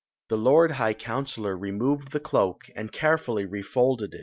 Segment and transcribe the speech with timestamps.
[0.29, 4.19] The lord high counsdor renoved the cloak and <^«fully refolded k.